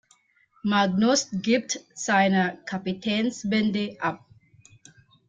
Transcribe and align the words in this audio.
Magnus 0.65 1.27
gibt 1.31 1.79
seine 1.93 2.57
Kapitänsbinde 2.65 3.97
ab. 3.99 4.25